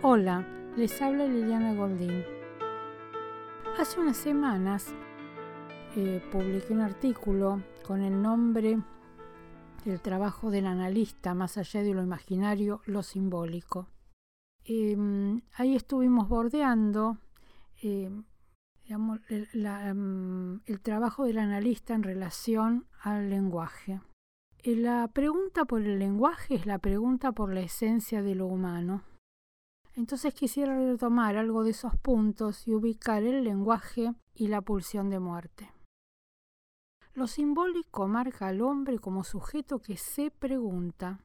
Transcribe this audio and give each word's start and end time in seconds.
Hola, 0.00 0.46
les 0.76 1.02
habla 1.02 1.26
Liliana 1.26 1.74
Goldín. 1.74 2.22
Hace 3.80 3.98
unas 3.98 4.16
semanas 4.16 4.94
eh, 5.96 6.22
publiqué 6.30 6.72
un 6.72 6.82
artículo 6.82 7.64
con 7.84 8.02
el 8.02 8.22
nombre 8.22 8.78
El 9.84 10.00
trabajo 10.00 10.52
del 10.52 10.68
analista 10.68 11.34
más 11.34 11.58
allá 11.58 11.82
de 11.82 11.94
lo 11.94 12.02
imaginario, 12.04 12.80
lo 12.86 13.02
simbólico. 13.02 13.88
Em, 14.64 15.40
ahí 15.56 15.74
estuvimos 15.74 16.28
bordeando 16.28 17.18
em, 17.82 18.22
em, 18.86 20.60
el 20.64 20.80
trabajo 20.80 21.24
del 21.24 21.38
analista 21.38 21.94
en 21.94 22.04
relación 22.04 22.86
al 23.02 23.30
lenguaje. 23.30 24.00
Eh, 24.62 24.76
la 24.76 25.08
pregunta 25.08 25.64
por 25.64 25.82
el 25.82 25.98
lenguaje 25.98 26.54
es 26.54 26.66
la 26.66 26.78
pregunta 26.78 27.32
por 27.32 27.52
la 27.52 27.62
esencia 27.62 28.22
de 28.22 28.36
lo 28.36 28.46
humano. 28.46 29.02
Entonces 29.98 30.32
quisiera 30.32 30.78
retomar 30.78 31.36
algo 31.36 31.64
de 31.64 31.70
esos 31.70 31.96
puntos 31.96 32.68
y 32.68 32.72
ubicar 32.72 33.24
el 33.24 33.42
lenguaje 33.42 34.14
y 34.32 34.46
la 34.46 34.60
pulsión 34.60 35.10
de 35.10 35.18
muerte. 35.18 35.72
Lo 37.14 37.26
simbólico 37.26 38.06
marca 38.06 38.46
al 38.46 38.60
hombre 38.60 39.00
como 39.00 39.24
sujeto 39.24 39.80
que 39.80 39.96
se 39.96 40.30
pregunta, 40.30 41.18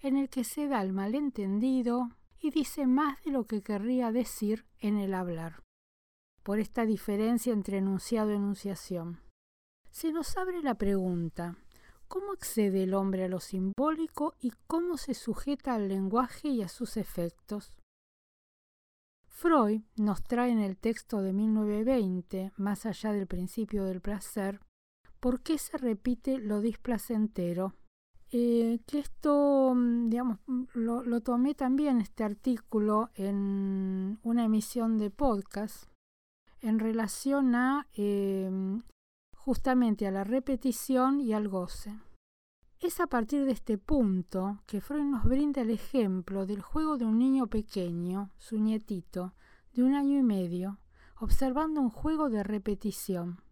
en 0.00 0.16
el 0.16 0.30
que 0.30 0.42
se 0.44 0.68
da 0.68 0.80
el 0.80 0.94
malentendido 0.94 2.08
y 2.40 2.50
dice 2.50 2.86
más 2.86 3.22
de 3.24 3.32
lo 3.32 3.44
que 3.44 3.60
querría 3.60 4.10
decir 4.10 4.64
en 4.78 4.96
el 4.96 5.12
hablar, 5.12 5.62
por 6.42 6.60
esta 6.60 6.86
diferencia 6.86 7.52
entre 7.52 7.76
enunciado 7.76 8.32
y 8.32 8.36
enunciación. 8.36 9.20
Se 9.90 10.12
nos 10.12 10.34
abre 10.38 10.62
la 10.62 10.76
pregunta, 10.76 11.58
¿cómo 12.08 12.32
accede 12.32 12.84
el 12.84 12.94
hombre 12.94 13.24
a 13.24 13.28
lo 13.28 13.40
simbólico 13.40 14.34
y 14.40 14.54
cómo 14.66 14.96
se 14.96 15.12
sujeta 15.12 15.74
al 15.74 15.88
lenguaje 15.88 16.48
y 16.48 16.62
a 16.62 16.68
sus 16.68 16.96
efectos? 16.96 17.77
Freud 19.40 19.82
nos 19.96 20.24
trae 20.24 20.50
en 20.50 20.58
el 20.58 20.76
texto 20.76 21.22
de 21.22 21.32
1920, 21.32 22.50
más 22.56 22.86
allá 22.86 23.12
del 23.12 23.28
principio 23.28 23.84
del 23.84 24.00
placer, 24.00 24.58
por 25.20 25.42
qué 25.42 25.58
se 25.58 25.78
repite 25.78 26.38
lo 26.38 26.60
displacentero. 26.60 27.76
Eh, 28.32 28.80
que 28.84 28.98
esto, 28.98 29.74
mm, 29.76 30.10
digamos, 30.10 30.38
mm, 30.48 30.64
lo, 30.74 31.20
tomé 31.20 31.54
también 31.54 32.00
este 32.00 32.24
artículo 32.24 33.10
en 33.14 34.18
una 34.24 34.44
emisión 34.44 34.98
de 34.98 35.10
podcast 35.10 35.84
en 36.60 36.80
relación 36.80 37.54
a 37.54 37.86
em, 37.92 38.82
justamente 39.36 40.08
a 40.08 40.10
la 40.10 40.24
repetición 40.24 41.20
y 41.20 41.32
al 41.32 41.46
goce. 41.46 41.96
Es 42.80 43.00
a 43.00 43.08
partir 43.08 43.44
de 43.44 43.50
este 43.50 43.76
punto 43.76 44.62
que 44.66 44.80
Freud 44.80 45.02
nos 45.02 45.24
brinda 45.24 45.62
el 45.62 45.70
ejemplo 45.70 46.46
del 46.46 46.62
juego 46.62 46.96
de 46.96 47.04
un 47.04 47.18
niño 47.18 47.48
pequeño, 47.48 48.30
su 48.38 48.56
nietito, 48.56 49.34
de 49.72 49.82
un 49.82 49.94
año 49.94 50.16
y 50.16 50.22
medio, 50.22 50.78
observando 51.18 51.80
un 51.80 51.90
juego 51.90 52.30
de 52.30 52.44
repetición. 52.44 53.42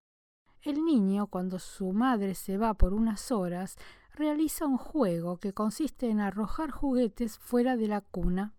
El 0.62 0.84
niño, 0.84 1.26
cuando 1.26 1.58
su 1.58 1.92
madre 1.92 2.36
se 2.36 2.56
va 2.56 2.74
por 2.74 2.94
unas 2.94 3.32
horas, 3.32 3.76
realiza 4.14 4.64
un 4.64 4.78
juego 4.78 5.38
que 5.38 5.52
consiste 5.52 6.08
en 6.08 6.20
arrojar 6.20 6.70
juguetes 6.70 7.36
fuera 7.36 7.76
de 7.76 7.88
la 7.88 8.02
cuna, 8.02 8.54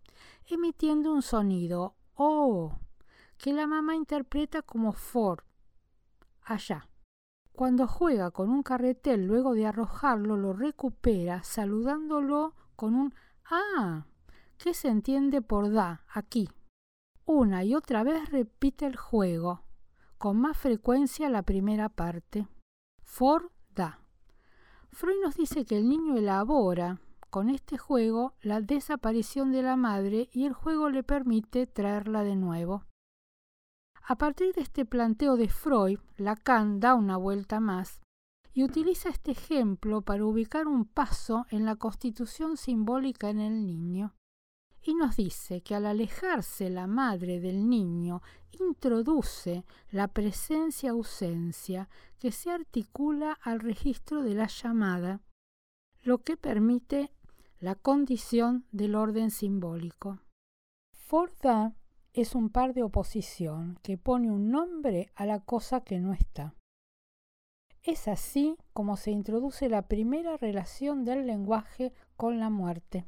emitiendo 0.47 1.13
un 1.13 1.21
sonido 1.21 1.95
oh, 2.15 2.77
que 3.37 3.53
la 3.53 3.67
mamá 3.67 3.95
interpreta 3.95 4.61
como 4.61 4.91
for, 4.91 5.45
allá. 6.43 6.89
Cuando 7.57 7.87
juega 7.87 8.29
con 8.29 8.51
un 8.51 8.61
carretel 8.61 9.25
luego 9.25 9.55
de 9.55 9.65
arrojarlo, 9.65 10.37
lo 10.37 10.53
recupera 10.53 11.41
saludándolo 11.41 12.53
con 12.75 12.93
un 12.93 13.15
ah, 13.49 14.05
que 14.59 14.75
se 14.75 14.89
entiende 14.89 15.41
por 15.41 15.71
da, 15.71 16.05
aquí. 16.07 16.51
Una 17.25 17.63
y 17.63 17.73
otra 17.73 18.03
vez 18.03 18.29
repite 18.29 18.85
el 18.85 18.95
juego, 18.95 19.63
con 20.19 20.37
más 20.37 20.55
frecuencia 20.55 21.29
la 21.29 21.41
primera 21.41 21.89
parte. 21.89 22.47
For 23.01 23.51
da. 23.73 24.01
Freud 24.91 25.23
nos 25.23 25.35
dice 25.35 25.65
que 25.65 25.79
el 25.79 25.89
niño 25.89 26.15
elabora 26.15 27.01
con 27.31 27.49
este 27.49 27.79
juego 27.79 28.35
la 28.39 28.61
desaparición 28.61 29.51
de 29.51 29.63
la 29.63 29.77
madre 29.77 30.29
y 30.31 30.45
el 30.45 30.53
juego 30.53 30.91
le 30.91 31.01
permite 31.01 31.65
traerla 31.65 32.23
de 32.23 32.35
nuevo. 32.35 32.83
A 34.09 34.15
partir 34.15 34.53
de 34.53 34.61
este 34.61 34.85
planteo 34.85 35.35
de 35.35 35.49
Freud, 35.49 35.99
Lacan 36.15 36.79
da 36.79 36.95
una 36.95 37.17
vuelta 37.17 37.59
más 37.59 37.99
y 38.53 38.63
utiliza 38.63 39.09
este 39.09 39.31
ejemplo 39.31 40.01
para 40.01 40.23
ubicar 40.23 40.65
un 40.65 40.85
paso 40.85 41.45
en 41.49 41.65
la 41.65 41.75
constitución 41.75 42.55
simbólica 42.55 43.29
en 43.29 43.41
el 43.41 43.65
niño. 43.65 44.15
Y 44.81 44.95
nos 44.95 45.17
dice 45.17 45.59
que 45.59 45.75
al 45.75 45.85
alejarse 45.85 46.69
la 46.69 46.87
madre 46.87 47.41
del 47.41 47.67
niño, 47.67 48.21
introduce 48.57 49.65
la 49.91 50.07
presencia-ausencia 50.07 51.89
que 52.17 52.31
se 52.31 52.49
articula 52.49 53.37
al 53.41 53.59
registro 53.59 54.23
de 54.23 54.35
la 54.35 54.47
llamada, 54.47 55.19
lo 56.01 56.19
que 56.19 56.37
permite 56.37 57.11
la 57.59 57.75
condición 57.75 58.65
del 58.71 58.95
orden 58.95 59.31
simbólico. 59.31 60.21
Forda 60.93 61.75
es 62.21 62.33
un 62.33 62.49
par 62.49 62.73
de 62.73 62.81
oposición 62.81 63.77
que 63.83 63.95
pone 63.95 64.31
un 64.31 64.49
nombre 64.49 65.11
a 65.13 65.27
la 65.27 65.39
cosa 65.39 65.81
que 65.81 65.99
no 65.99 66.13
está. 66.13 66.55
Es 67.83 68.07
así 68.07 68.57
como 68.73 68.97
se 68.97 69.11
introduce 69.11 69.69
la 69.69 69.83
primera 69.83 70.35
relación 70.35 71.05
del 71.05 71.27
lenguaje 71.27 71.93
con 72.15 72.39
la 72.39 72.49
muerte. 72.49 73.05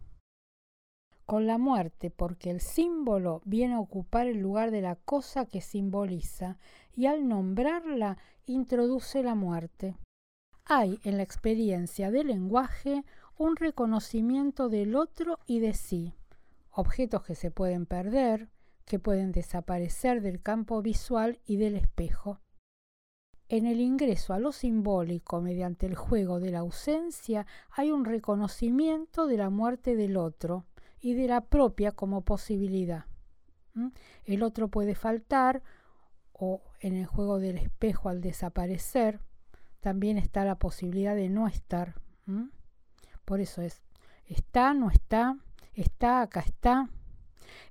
Con 1.26 1.48
la 1.48 1.58
muerte 1.58 2.12
porque 2.12 2.52
el 2.52 2.62
símbolo 2.62 3.42
viene 3.46 3.74
a 3.74 3.80
ocupar 3.80 4.28
el 4.28 4.38
lugar 4.38 4.70
de 4.70 4.82
la 4.82 4.96
cosa 4.96 5.48
que 5.48 5.62
simboliza 5.62 6.60
y 6.96 7.08
al 7.08 7.28
nombrarla 7.28 8.20
introduce 8.46 9.24
la 9.24 9.34
muerte. 9.34 9.98
Hay 10.66 11.00
en 11.04 11.18
la 11.18 11.24
experiencia 11.24 12.12
del 12.12 12.28
lenguaje 12.28 13.04
un 13.40 13.56
reconocimiento 13.56 14.70
del 14.70 14.96
otro 14.96 15.40
y 15.48 15.62
de 15.62 15.74
sí, 15.74 16.14
objetos 16.72 17.24
que 17.24 17.34
se 17.34 17.50
pueden 17.50 17.88
perder, 17.88 18.50
que 18.90 18.98
pueden 18.98 19.32
desaparecer 19.32 20.20
del 20.20 20.42
campo 20.42 20.82
visual 20.82 21.40
y 21.46 21.58
del 21.58 21.76
espejo. 21.76 22.42
En 23.48 23.68
el 23.68 23.82
ingreso 23.82 24.34
a 24.34 24.40
lo 24.40 24.52
simbólico 24.52 25.42
mediante 25.42 25.86
el 25.86 25.94
juego 25.94 26.40
de 26.40 26.50
la 26.50 26.60
ausencia 26.60 27.46
hay 27.70 27.92
un 27.92 28.04
reconocimiento 28.04 29.28
de 29.28 29.38
la 29.38 29.52
muerte 29.52 29.96
del 29.96 30.18
otro 30.18 30.66
y 31.00 31.14
de 31.14 31.28
la 31.28 31.42
propia 31.42 31.92
como 31.92 32.22
posibilidad. 32.22 33.06
El 34.26 34.42
otro 34.42 34.70
puede 34.70 34.96
faltar 34.96 35.62
o 36.34 36.64
en 36.80 36.96
el 36.96 37.06
juego 37.06 37.38
del 37.38 37.60
espejo 37.60 38.10
al 38.10 38.22
desaparecer 38.22 39.20
también 39.82 40.18
está 40.18 40.44
la 40.46 40.56
posibilidad 40.56 41.16
de 41.16 41.30
no 41.30 41.48
estar. 41.48 41.94
Por 43.24 43.40
eso 43.40 43.62
es, 43.62 43.84
está, 44.26 44.74
no 44.74 44.90
está, 44.90 45.38
está, 45.76 46.22
acá 46.22 46.40
está, 46.40 46.90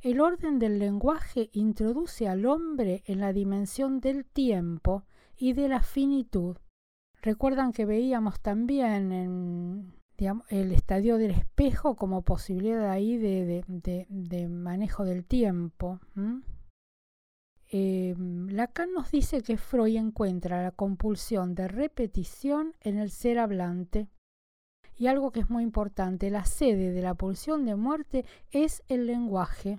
el 0.02 0.20
orden 0.20 0.58
del 0.58 0.78
lenguaje 0.78 1.50
introduce 1.52 2.28
al 2.28 2.46
hombre 2.46 3.02
en 3.06 3.20
la 3.20 3.32
dimensión 3.32 4.00
del 4.00 4.24
tiempo 4.24 5.04
y 5.36 5.52
de 5.52 5.68
la 5.68 5.82
finitud. 5.82 6.56
Recuerdan 7.22 7.72
que 7.72 7.84
veíamos 7.84 8.40
también 8.40 9.92
el 10.48 10.72
estadio 10.72 11.18
del 11.18 11.32
espejo 11.32 11.96
como 11.96 12.22
posibilidad 12.22 12.90
ahí 12.90 13.16
de, 13.16 14.48
manejo 14.48 15.04
del 15.04 15.24
tiempo. 15.24 16.00
Em, 17.70 18.48
Lacan 18.48 18.92
nos 18.94 19.10
dice 19.10 19.42
que 19.42 19.58
Freud 19.58 19.96
encuentra 19.96 20.62
la 20.62 20.70
compulsión 20.70 21.54
de 21.54 21.68
repetición 21.68 22.74
en 22.80 22.98
el 22.98 23.10
ser 23.10 23.38
hablante. 23.38 24.08
Y 24.98 25.06
algo 25.06 25.30
que 25.30 25.40
es 25.40 25.48
muy 25.48 25.62
importante, 25.62 26.28
la 26.28 26.44
sede 26.44 26.90
de 26.90 27.02
la 27.02 27.14
pulsión 27.14 27.64
de 27.64 27.76
muerte 27.76 28.24
es 28.50 28.82
el 28.88 29.06
lenguaje. 29.06 29.78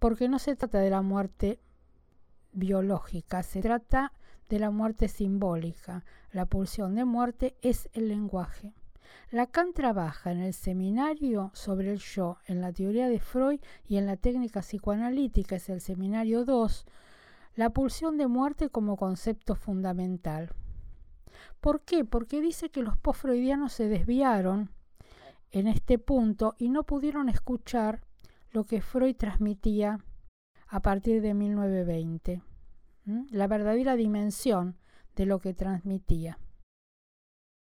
Porque 0.00 0.28
no 0.28 0.40
se 0.40 0.56
trata 0.56 0.80
de 0.80 0.90
la 0.90 1.00
muerte 1.00 1.60
biológica, 2.52 3.44
se 3.44 3.60
trata 3.60 4.12
de 4.48 4.58
la 4.58 4.70
muerte 4.70 5.06
simbólica. 5.06 6.04
La 6.32 6.44
pulsión 6.44 6.96
de 6.96 7.04
muerte 7.04 7.56
es 7.62 7.88
el 7.92 8.08
lenguaje. 8.08 8.74
Lacan 9.30 9.72
trabaja 9.72 10.32
en 10.32 10.40
el 10.40 10.54
seminario 10.54 11.52
sobre 11.54 11.92
el 11.92 11.98
yo, 12.00 12.38
en 12.46 12.60
la 12.60 12.72
teoría 12.72 13.08
de 13.08 13.20
Freud 13.20 13.60
y 13.88 13.96
en 13.96 14.06
la 14.06 14.16
técnica 14.16 14.60
psicoanalítica, 14.60 15.54
es 15.56 15.68
el 15.68 15.80
seminario 15.80 16.44
2, 16.44 16.84
la 17.54 17.70
pulsión 17.70 18.16
de 18.16 18.26
muerte 18.26 18.70
como 18.70 18.96
concepto 18.96 19.54
fundamental. 19.54 20.50
¿Por 21.60 21.82
qué? 21.82 22.04
Porque 22.04 22.40
dice 22.40 22.70
que 22.70 22.82
los 22.82 22.96
post-freudianos 22.96 23.72
se 23.72 23.88
desviaron 23.88 24.70
en 25.50 25.66
este 25.66 25.98
punto 25.98 26.54
y 26.58 26.68
no 26.70 26.84
pudieron 26.84 27.28
escuchar 27.28 28.02
lo 28.52 28.64
que 28.64 28.80
Freud 28.80 29.16
transmitía 29.16 29.98
a 30.68 30.80
partir 30.80 31.20
de 31.20 31.34
1920, 31.34 32.42
la 33.30 33.46
verdadera 33.46 33.96
dimensión 33.96 34.76
de 35.16 35.26
lo 35.26 35.40
que 35.40 35.54
transmitía. 35.54 36.38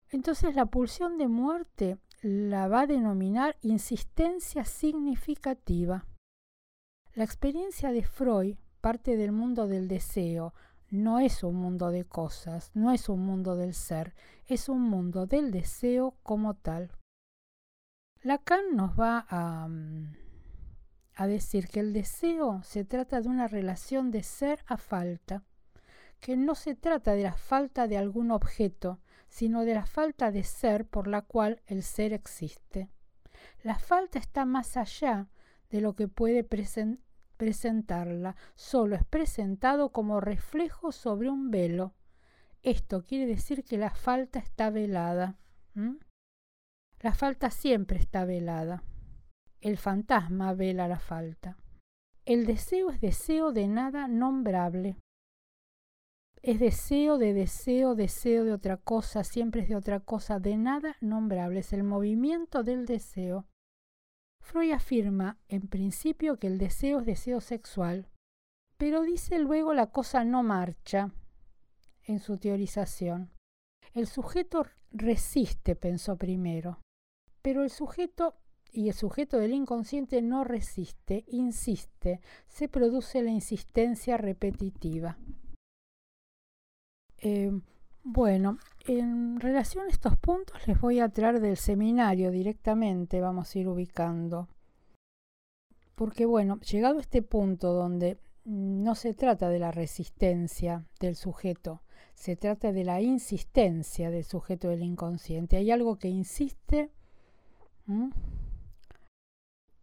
Entonces 0.09 0.55
la 0.55 0.65
pulsión 0.65 1.17
de 1.17 1.27
muerte 1.27 1.97
la 2.21 2.67
va 2.67 2.81
a 2.81 2.87
denominar 2.87 3.57
insistencia 3.61 4.65
significativa. 4.65 6.05
La 7.13 7.23
experiencia 7.23 7.91
de 7.91 8.03
Freud 8.03 8.57
parte 8.81 9.17
del 9.17 9.31
mundo 9.31 9.67
del 9.67 9.87
deseo, 9.87 10.53
no 10.89 11.19
es 11.19 11.43
un 11.43 11.55
mundo 11.55 11.91
de 11.91 12.05
cosas, 12.05 12.71
no 12.73 12.91
es 12.91 13.09
un 13.09 13.19
mundo 13.25 13.55
del 13.55 13.73
ser, 13.73 14.15
es 14.47 14.69
un 14.69 14.81
mundo 14.81 15.25
del 15.25 15.51
deseo 15.51 16.15
como 16.23 16.55
tal. 16.55 16.91
Lacan 18.21 18.75
nos 18.75 18.99
va 18.99 19.25
a, 19.29 19.67
mm, 19.67 20.15
a 21.15 21.27
decir 21.27 21.67
que 21.67 21.79
el 21.79 21.93
deseo 21.93 22.61
se 22.63 22.85
trata 22.85 23.21
de 23.21 23.29
una 23.29 23.47
relación 23.47 24.11
de 24.11 24.23
ser 24.23 24.63
a 24.65 24.77
falta, 24.77 25.43
que 26.19 26.35
no 26.35 26.55
se 26.55 26.75
trata 26.75 27.13
de 27.13 27.23
la 27.23 27.33
falta 27.33 27.87
de 27.87 27.97
algún 27.97 28.31
objeto, 28.31 28.99
sino 29.29 29.63
de 29.63 29.75
la 29.75 29.85
falta 29.85 30.31
de 30.31 30.43
ser 30.43 30.85
por 30.85 31.07
la 31.07 31.21
cual 31.21 31.61
el 31.67 31.83
ser 31.83 32.13
existe. 32.13 32.89
La 33.63 33.77
falta 33.77 34.17
está 34.19 34.45
más 34.45 34.75
allá 34.75 35.27
de 35.69 35.81
lo 35.81 35.95
que 35.95 36.07
puede 36.07 36.43
presentar 36.43 37.08
presentarla, 37.39 38.35
solo 38.55 38.97
es 38.97 39.05
presentado 39.05 39.93
como 39.93 40.19
reflejo 40.19 40.91
sobre 40.91 41.29
un 41.29 41.49
velo. 41.49 41.93
Esto 42.63 43.05
quiere 43.05 43.25
decir 43.25 43.63
que 43.63 43.77
la 43.77 43.91
falta 43.91 44.39
está 44.39 44.69
velada. 44.69 45.37
La 46.99 47.13
falta 47.13 47.49
siempre 47.49 47.97
está 47.97 48.25
velada. 48.25 48.83
El 49.61 49.77
fantasma 49.77 50.53
vela 50.53 50.89
la 50.89 50.99
falta. 50.99 51.57
El 52.25 52.45
deseo 52.45 52.89
es 52.89 52.99
deseo 52.99 53.53
de 53.53 53.69
nada 53.69 54.09
nombrable. 54.09 54.97
Es 56.41 56.59
deseo 56.59 57.17
de 57.17 57.33
deseo, 57.33 57.95
deseo 57.95 58.43
de 58.43 58.51
otra 58.51 58.75
cosa, 58.75 59.23
siempre 59.23 59.61
es 59.61 59.69
de 59.69 59.77
otra 59.77 60.01
cosa, 60.01 60.39
de 60.39 60.57
nada 60.57 60.97
nombrable. 60.99 61.61
Es 61.61 61.71
el 61.71 61.83
movimiento 61.83 62.63
del 62.63 62.85
deseo. 62.85 63.47
Freud 64.49 64.71
afirma, 64.71 65.37
en 65.47 65.67
principio, 65.67 66.39
que 66.39 66.47
el 66.47 66.57
deseo 66.57 67.01
es 67.01 67.05
deseo 67.05 67.39
sexual, 67.39 68.07
pero 68.77 69.03
dice 69.03 69.37
luego 69.37 69.75
la 69.75 69.91
cosa 69.91 70.23
no 70.23 70.41
marcha 70.41 71.11
en 72.01 72.17
su 72.17 72.39
teorización. 72.39 73.29
El 73.93 74.07
sujeto 74.07 74.65
resiste, 74.89 75.75
pensó 75.75 76.17
primero, 76.17 76.79
pero 77.43 77.61
el 77.61 77.69
sujeto 77.69 78.39
y 78.71 78.87
el 78.87 78.95
sujeto 78.95 79.37
del 79.37 79.53
inconsciente 79.53 80.19
no 80.23 80.43
resiste, 80.43 81.25
insiste, 81.27 82.19
se 82.47 82.67
produce 82.67 83.21
la 83.21 83.29
insistencia 83.29 84.17
repetitiva. 84.17 85.19
Eh, 87.19 87.51
bueno, 88.03 88.57
en 88.87 89.39
relación 89.39 89.85
a 89.85 89.89
estos 89.89 90.17
puntos 90.17 90.67
les 90.67 90.79
voy 90.79 90.99
a 90.99 91.09
traer 91.09 91.39
del 91.39 91.57
seminario 91.57 92.31
directamente, 92.31 93.21
vamos 93.21 93.53
a 93.53 93.59
ir 93.59 93.67
ubicando. 93.67 94.47
Porque 95.95 96.25
bueno, 96.25 96.59
llegado 96.61 96.97
a 96.97 97.01
este 97.01 97.21
punto 97.21 97.73
donde 97.73 98.17
no 98.45 98.95
se 98.95 99.13
trata 99.13 99.49
de 99.49 99.59
la 99.59 99.71
resistencia 99.71 100.85
del 100.99 101.15
sujeto, 101.15 101.81
se 102.15 102.35
trata 102.35 102.71
de 102.71 102.83
la 102.83 103.01
insistencia 103.01 104.09
del 104.09 104.23
sujeto 104.23 104.69
del 104.69 104.83
inconsciente. 104.83 105.57
Hay 105.57 105.71
algo 105.71 105.97
que 105.97 106.09
insiste 106.09 106.89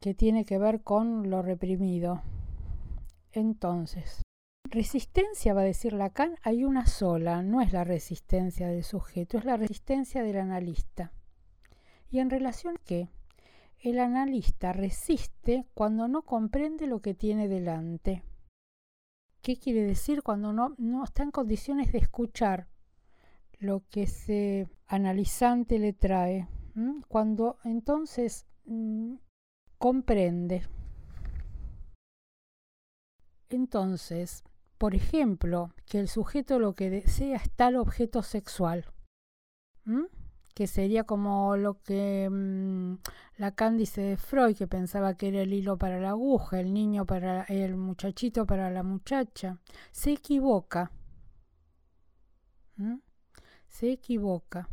que 0.00 0.14
tiene 0.14 0.44
que 0.44 0.58
ver 0.58 0.82
con 0.82 1.30
lo 1.30 1.42
reprimido. 1.42 2.22
Entonces, 3.32 4.22
Resistencia, 4.68 5.54
va 5.54 5.60
a 5.60 5.64
decir 5.64 5.92
Lacan, 5.92 6.36
hay 6.42 6.64
una 6.64 6.86
sola, 6.86 7.42
no 7.42 7.60
es 7.60 7.72
la 7.72 7.84
resistencia 7.84 8.68
del 8.68 8.82
sujeto, 8.82 9.38
es 9.38 9.44
la 9.44 9.56
resistencia 9.56 10.24
del 10.24 10.38
analista. 10.38 11.12
¿Y 12.10 12.18
en 12.18 12.30
relación 12.30 12.76
a 12.76 12.84
qué? 12.84 13.08
El 13.78 14.00
analista 14.00 14.72
resiste 14.72 15.66
cuando 15.74 16.08
no 16.08 16.22
comprende 16.22 16.88
lo 16.88 17.00
que 17.00 17.14
tiene 17.14 17.46
delante. 17.46 18.24
¿Qué 19.40 19.56
quiere 19.56 19.82
decir 19.82 20.22
cuando 20.22 20.52
no, 20.52 20.74
no 20.78 21.04
está 21.04 21.22
en 21.22 21.30
condiciones 21.30 21.92
de 21.92 21.98
escuchar 21.98 22.66
lo 23.58 23.84
que 23.88 24.02
ese 24.02 24.68
analizante 24.88 25.78
le 25.78 25.92
trae? 25.92 26.48
Cuando 27.06 27.58
entonces 27.62 28.46
mm, 28.64 29.14
comprende. 29.78 30.66
Entonces, 33.48 34.42
por 34.78 34.94
ejemplo, 34.94 35.70
que 35.86 35.98
el 35.98 36.08
sujeto 36.08 36.58
lo 36.58 36.74
que 36.74 36.90
desea 36.90 37.36
es 37.36 37.50
tal 37.50 37.76
objeto 37.76 38.22
sexual, 38.22 38.86
que 40.54 40.66
sería 40.66 41.04
como 41.04 41.56
lo 41.56 41.82
que 41.82 42.28
mm, 42.30 42.94
la 43.38 43.54
cándice 43.54 44.00
de 44.00 44.16
Freud, 44.16 44.56
que 44.56 44.66
pensaba 44.66 45.14
que 45.14 45.28
era 45.28 45.42
el 45.42 45.52
hilo 45.52 45.76
para 45.76 46.00
la 46.00 46.10
aguja, 46.10 46.60
el 46.60 46.72
niño 46.72 47.06
para 47.06 47.44
el 47.44 47.76
muchachito 47.76 48.46
para 48.46 48.70
la 48.70 48.82
muchacha, 48.82 49.58
se 49.92 50.12
equivoca. 50.12 50.90
Se 53.68 53.92
equivoca. 53.92 54.68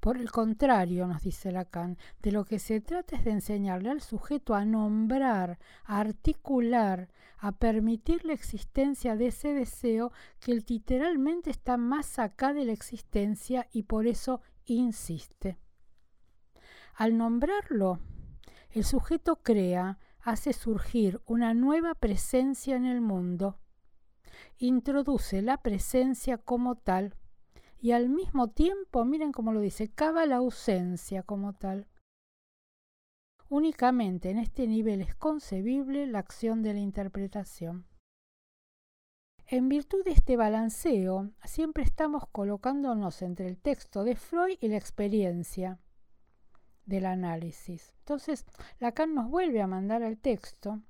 Por 0.00 0.16
el 0.18 0.30
contrario, 0.30 1.06
nos 1.06 1.22
dice 1.22 1.50
Lacan, 1.50 1.98
de 2.22 2.32
lo 2.32 2.44
que 2.44 2.58
se 2.58 2.80
trata 2.80 3.16
es 3.16 3.24
de 3.24 3.30
enseñarle 3.30 3.90
al 3.90 4.00
sujeto 4.00 4.54
a 4.54 4.64
nombrar, 4.64 5.58
a 5.84 6.00
articular, 6.00 7.08
a 7.38 7.52
permitir 7.52 8.24
la 8.24 8.32
existencia 8.32 9.16
de 9.16 9.28
ese 9.28 9.52
deseo 9.52 10.12
que 10.40 10.54
literalmente 10.54 11.50
está 11.50 11.76
más 11.76 12.18
acá 12.18 12.52
de 12.52 12.64
la 12.64 12.72
existencia 12.72 13.68
y 13.72 13.84
por 13.84 14.06
eso 14.06 14.40
insiste. 14.64 15.58
Al 16.94 17.16
nombrarlo, 17.16 17.98
el 18.70 18.84
sujeto 18.84 19.42
crea, 19.42 19.98
hace 20.20 20.52
surgir 20.52 21.20
una 21.26 21.54
nueva 21.54 21.94
presencia 21.94 22.76
en 22.76 22.86
el 22.86 23.00
mundo, 23.00 23.58
introduce 24.58 25.42
la 25.42 25.58
presencia 25.58 26.38
como 26.38 26.76
tal 26.76 27.14
y 27.84 27.92
al 27.92 28.08
mismo 28.08 28.48
tiempo, 28.48 29.04
miren 29.04 29.30
cómo 29.30 29.52
lo 29.52 29.60
dice, 29.60 29.90
cava 29.90 30.24
la 30.24 30.36
ausencia 30.36 31.22
como 31.22 31.52
tal. 31.52 31.86
Únicamente 33.50 34.30
en 34.30 34.38
este 34.38 34.66
nivel 34.66 35.02
es 35.02 35.14
concebible 35.14 36.06
la 36.06 36.20
acción 36.20 36.62
de 36.62 36.72
la 36.72 36.80
interpretación. 36.80 37.84
En 39.46 39.68
virtud 39.68 40.02
de 40.02 40.12
este 40.12 40.38
balanceo, 40.38 41.32
siempre 41.44 41.84
estamos 41.84 42.26
colocándonos 42.32 43.20
entre 43.20 43.48
el 43.48 43.58
texto 43.58 44.02
de 44.02 44.16
Freud 44.16 44.56
y 44.62 44.68
la 44.68 44.78
experiencia 44.78 45.78
del 46.86 47.04
análisis. 47.04 47.92
Entonces, 47.98 48.46
Lacan 48.78 49.14
nos 49.14 49.28
vuelve 49.28 49.60
a 49.60 49.66
mandar 49.66 50.02
al 50.02 50.16
texto 50.16 50.80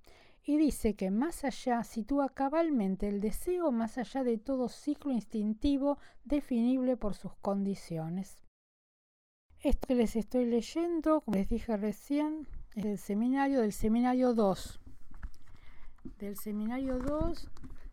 y 0.46 0.58
dice 0.58 0.94
que 0.94 1.10
más 1.10 1.44
allá 1.44 1.82
sitúa 1.84 2.28
cabalmente 2.28 3.08
el 3.08 3.20
deseo 3.20 3.72
más 3.72 3.96
allá 3.96 4.22
de 4.22 4.36
todo 4.36 4.68
ciclo 4.68 5.10
instintivo 5.10 5.98
definible 6.24 6.96
por 6.96 7.14
sus 7.14 7.34
condiciones. 7.36 8.44
Esto 9.60 9.86
que 9.86 9.94
les 9.94 10.14
estoy 10.16 10.44
leyendo, 10.44 11.22
como 11.22 11.38
les 11.38 11.48
dije 11.48 11.74
recién, 11.78 12.46
es 12.74 12.84
del 12.84 12.98
seminario 12.98 13.62
del 13.62 13.72
seminario 13.72 14.34
2. 14.34 14.80
Del 16.18 16.36
seminario 16.36 16.98
2, 16.98 17.48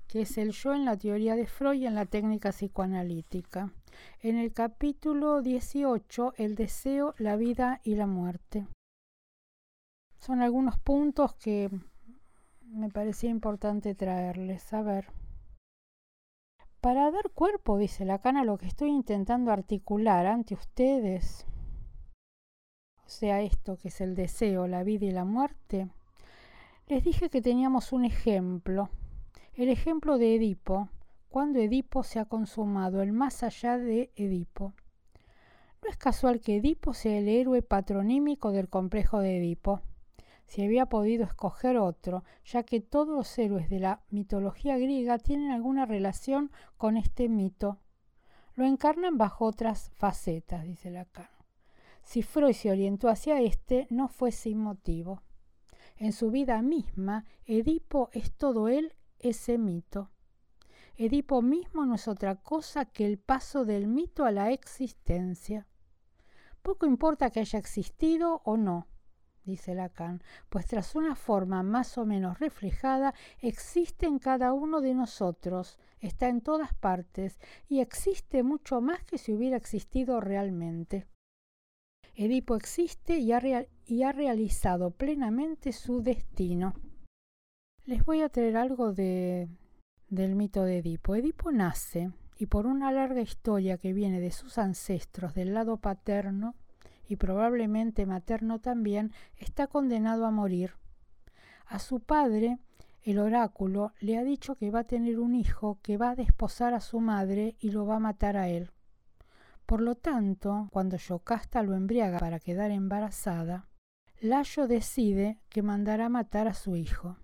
que 0.09 0.21
es 0.23 0.37
el 0.37 0.51
yo 0.51 0.73
en 0.73 0.83
la 0.83 0.97
teoría 0.97 1.37
de 1.37 1.47
Freud 1.47 1.79
y 1.79 1.87
en 1.87 1.95
la 1.95 2.05
técnica 2.05 2.51
psicoanalítica. 2.51 3.71
En 4.19 4.37
el 4.37 4.51
capítulo 4.51 5.41
18, 5.41 6.33
el 6.35 6.55
deseo, 6.55 7.15
la 7.17 7.37
vida 7.37 7.79
y 7.85 7.95
la 7.95 8.07
muerte. 8.07 8.67
Son 10.19 10.41
algunos 10.41 10.77
puntos 10.77 11.35
que 11.35 11.69
me 12.71 12.89
parecía 12.89 13.29
importante 13.29 13.95
traerles. 13.95 14.73
A 14.73 14.81
ver. 14.81 15.07
Para 16.79 17.11
dar 17.11 17.29
cuerpo, 17.31 17.77
dice 17.77 18.05
la 18.05 18.19
cana, 18.19 18.43
lo 18.43 18.57
que 18.57 18.67
estoy 18.67 18.89
intentando 18.89 19.51
articular 19.51 20.25
ante 20.25 20.55
ustedes, 20.55 21.45
o 23.05 23.09
sea, 23.09 23.41
esto 23.41 23.77
que 23.77 23.89
es 23.89 24.01
el 24.01 24.15
deseo, 24.15 24.67
la 24.67 24.83
vida 24.83 25.05
y 25.05 25.11
la 25.11 25.25
muerte, 25.25 25.89
les 26.87 27.03
dije 27.03 27.29
que 27.29 27.41
teníamos 27.41 27.93
un 27.93 28.05
ejemplo, 28.05 28.89
el 29.53 29.69
ejemplo 29.69 30.17
de 30.17 30.35
Edipo, 30.35 30.89
cuando 31.29 31.59
Edipo 31.59 32.03
se 32.03 32.19
ha 32.19 32.25
consumado, 32.25 33.03
el 33.03 33.11
más 33.11 33.43
allá 33.43 33.77
de 33.77 34.11
Edipo. 34.15 34.73
No 35.83 35.89
es 35.89 35.97
casual 35.97 36.39
que 36.39 36.57
Edipo 36.57 36.93
sea 36.93 37.19
el 37.19 37.27
héroe 37.27 37.61
patronímico 37.61 38.51
del 38.51 38.69
complejo 38.69 39.19
de 39.19 39.37
Edipo 39.37 39.81
si 40.51 40.65
había 40.65 40.87
podido 40.87 41.23
escoger 41.23 41.77
otro, 41.77 42.25
ya 42.43 42.63
que 42.63 42.81
todos 42.81 43.15
los 43.15 43.39
héroes 43.39 43.69
de 43.69 43.79
la 43.79 44.03
mitología 44.09 44.77
griega 44.77 45.17
tienen 45.17 45.49
alguna 45.49 45.85
relación 45.85 46.51
con 46.75 46.97
este 46.97 47.29
mito. 47.29 47.79
Lo 48.55 48.65
encarnan 48.65 49.17
bajo 49.17 49.45
otras 49.45 49.91
facetas, 49.95 50.65
dice 50.65 50.91
Lacan. 50.91 51.29
Si 52.03 52.21
Freud 52.21 52.51
se 52.51 52.69
orientó 52.69 53.07
hacia 53.07 53.39
este, 53.39 53.87
no 53.89 54.09
fue 54.09 54.33
sin 54.33 54.57
motivo. 54.57 55.21
En 55.95 56.11
su 56.11 56.31
vida 56.31 56.61
misma, 56.61 57.23
Edipo 57.45 58.09
es 58.11 58.33
todo 58.33 58.67
él 58.67 58.93
ese 59.19 59.57
mito. 59.57 60.11
Edipo 60.97 61.41
mismo 61.41 61.85
no 61.85 61.95
es 61.95 62.09
otra 62.09 62.35
cosa 62.35 62.83
que 62.83 63.05
el 63.05 63.19
paso 63.19 63.63
del 63.63 63.87
mito 63.87 64.25
a 64.25 64.31
la 64.31 64.51
existencia. 64.51 65.65
Poco 66.61 66.85
importa 66.85 67.29
que 67.29 67.39
haya 67.39 67.57
existido 67.57 68.41
o 68.43 68.57
no, 68.57 68.87
dice 69.45 69.75
Lacan, 69.75 70.21
pues 70.49 70.65
tras 70.65 70.95
una 70.95 71.15
forma 71.15 71.63
más 71.63 71.97
o 71.97 72.05
menos 72.05 72.39
reflejada, 72.39 73.13
existe 73.41 74.05
en 74.05 74.19
cada 74.19 74.53
uno 74.53 74.81
de 74.81 74.93
nosotros, 74.93 75.77
está 75.99 76.29
en 76.29 76.41
todas 76.41 76.73
partes 76.73 77.39
y 77.67 77.79
existe 77.79 78.43
mucho 78.43 78.81
más 78.81 79.03
que 79.03 79.17
si 79.17 79.33
hubiera 79.33 79.57
existido 79.57 80.21
realmente. 80.21 81.07
Edipo 82.15 82.55
existe 82.55 83.17
y 83.19 83.31
ha, 83.31 84.11
realizado 84.11 84.91
plenamente 84.91 85.71
su 85.71 86.01
destino. 86.01 86.75
Les 87.85 88.03
voy 88.05 88.21
a 88.21 88.29
traer 88.29 88.57
algo 88.57 88.93
de, 88.93 89.47
del 90.09 90.35
mito 90.35 90.63
de 90.63 90.79
Edipo. 90.79 91.15
Edipo 91.15 91.51
nace 91.51 92.11
y 92.37 92.47
por 92.47 92.65
una 92.67 92.91
larga 92.91 93.21
historia 93.21 93.77
que 93.77 93.93
viene 93.93 94.19
de 94.19 94.31
sus 94.31 94.57
ancestros 94.57 95.33
del 95.33 95.53
lado 95.53 95.77
paterno 95.77 96.55
y 97.11 97.17
probablemente 97.17 98.05
materno 98.05 98.59
también, 98.59 99.11
está 99.35 99.67
condenado 99.67 100.25
a 100.25 100.31
morir. 100.31 100.75
A 101.65 101.77
su 101.77 101.99
padre, 101.99 102.57
el 103.03 103.19
oráculo, 103.19 103.91
le 103.99 104.17
ha 104.17 104.23
dicho 104.23 104.55
que 104.55 104.71
va 104.71 104.79
a 104.79 104.83
tener 104.85 105.19
un 105.19 105.35
hijo 105.35 105.79
que 105.81 105.97
va 105.97 106.11
a 106.11 106.15
desposar 106.15 106.73
a 106.73 106.79
su 106.79 107.01
madre 107.01 107.57
y 107.59 107.71
lo 107.71 107.85
va 107.85 107.97
a 107.97 107.99
matar 107.99 108.37
a 108.37 108.47
él. 108.47 108.71
Por 109.65 109.81
lo 109.81 109.95
tanto, 109.95 110.69
cuando 110.71 110.95
Yocasta 110.95 111.63
lo 111.63 111.75
embriaga 111.75 112.17
para 112.17 112.39
quedar 112.39 112.71
embarazada, 112.71 113.67
Layo 114.21 114.67
decide 114.67 115.41
que 115.49 115.61
mandará 115.61 116.07
matar 116.07 116.47
a 116.47 116.53
su 116.53 116.77
hijo. 116.77 117.17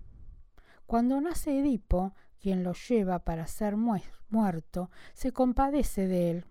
Cuando 0.85 1.21
nace 1.21 1.59
Edipo, 1.59 2.13
quien 2.41 2.63
lo 2.63 2.73
lleva 2.73 3.19
para 3.19 3.47
ser 3.47 3.77
muerto, 3.77 4.91
se 5.13 5.31
compadece 5.31 6.07
de 6.07 6.31
él, 6.31 6.45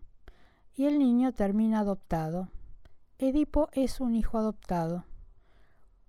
y 0.75 0.87
el 0.87 0.99
niño 0.99 1.35
termina 1.35 1.81
adoptado. 1.81 2.49
Edipo 3.19 3.71
es 3.73 4.01
un 4.03 4.15
hijo 4.15 4.37
adoptado. 4.37 5.07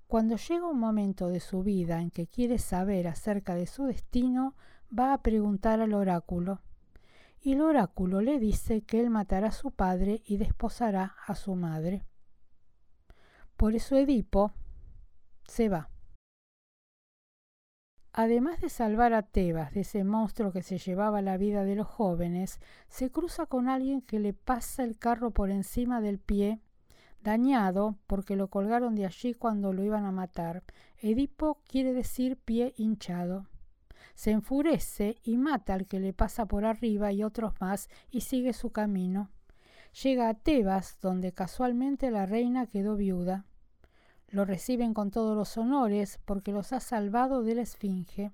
Cuando 0.08 0.36
llega 0.36 0.68
un 0.68 0.78
momento 0.78 1.30
de 1.30 1.40
su 1.40 1.64
vida 1.64 2.02
en 2.02 2.12
que 2.12 2.28
quiere 2.28 2.60
saber 2.60 3.08
acerca 3.08 3.56
de 3.56 3.66
su 3.66 3.86
destino, 3.86 4.56
va 4.92 5.14
a 5.14 5.22
preguntar 5.22 5.80
al 5.80 5.94
oráculo, 5.94 6.60
y 7.40 7.54
el 7.54 7.62
oráculo 7.62 8.20
le 8.20 8.40
dice 8.40 8.82
que 8.82 9.00
él 9.00 9.10
matará 9.10 9.48
a 9.48 9.52
su 9.54 9.72
padre 9.72 10.22
y 10.26 10.36
desposará 10.36 11.16
a 11.26 11.36
su 11.36 11.56
madre. 11.56 12.04
Por 13.56 13.74
eso 13.74 13.96
Edipo 13.96 14.52
se 15.48 15.70
va. 15.70 15.90
Además 18.12 18.60
de 18.60 18.68
salvar 18.68 19.14
a 19.14 19.22
Tebas 19.22 19.74
de 19.74 19.82
ese 19.82 20.04
monstruo 20.04 20.52
que 20.52 20.62
se 20.62 20.78
llevaba 20.78 21.22
la 21.22 21.38
vida 21.38 21.64
de 21.64 21.76
los 21.76 21.88
jóvenes, 21.88 22.60
se 22.90 23.12
cruza 23.12 23.46
con 23.46 23.70
alguien 23.70 24.02
que 24.02 24.20
le 24.20 24.34
pasa 24.34 24.84
el 24.84 24.98
carro 24.98 25.32
por 25.32 25.52
encima 25.52 26.02
del 26.02 26.20
pie, 26.20 26.60
dañado 27.22 27.98
porque 28.08 28.36
lo 28.36 28.50
colgaron 28.50 28.96
de 28.96 29.06
allí 29.06 29.34
cuando 29.34 29.74
lo 29.74 29.84
iban 29.84 30.06
a 30.06 30.12
matar. 30.12 30.64
Edipo 31.00 31.60
quiere 31.68 31.94
decir 31.94 32.38
pie 32.38 32.74
hinchado. 32.78 33.46
Se 34.16 34.32
enfurece 34.32 35.18
y 35.24 35.38
mata 35.38 35.74
al 35.74 35.86
que 35.86 36.00
le 36.00 36.14
pasa 36.14 36.46
por 36.46 36.66
arriba 36.66 37.12
y 37.12 37.24
otros 37.24 37.54
más 37.60 37.90
y 38.10 38.22
sigue 38.22 38.54
su 38.54 38.72
camino. 38.72 39.30
Llega 40.04 40.30
a 40.30 40.34
Tebas, 40.34 41.00
donde 41.02 41.34
casualmente 41.34 42.12
la 42.12 42.26
reina 42.26 42.66
quedó 42.66 42.96
viuda. 42.96 43.46
Lo 44.30 44.44
reciben 44.44 44.94
con 44.94 45.12
todos 45.12 45.36
los 45.36 45.58
honores 45.58 46.20
porque 46.26 46.52
los 46.52 46.74
ha 46.74 46.80
salvado 46.80 47.44
de 47.44 47.56
la 47.56 47.62
Esfinge, 47.62 48.32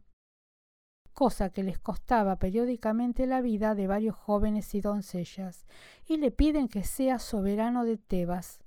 cosa 1.13 1.49
que 1.49 1.63
les 1.63 1.79
costaba 1.79 2.37
periódicamente 2.37 3.27
la 3.27 3.41
vida 3.41 3.75
de 3.75 3.87
varios 3.87 4.15
jóvenes 4.15 4.73
y 4.73 4.81
doncellas, 4.81 5.65
y 6.07 6.17
le 6.17 6.31
piden 6.31 6.67
que 6.67 6.83
sea 6.83 7.19
soberano 7.19 7.85
de 7.85 7.97
Tebas, 7.97 8.59